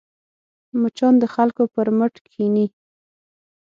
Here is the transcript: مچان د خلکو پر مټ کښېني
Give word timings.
مچان 0.81 1.13
د 1.21 1.25
خلکو 1.35 1.63
پر 1.73 1.87
مټ 1.97 2.13
کښېني 2.25 2.65